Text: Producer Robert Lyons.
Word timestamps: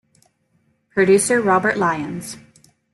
Producer 0.89 1.39
Robert 1.39 1.77
Lyons. 1.77 2.35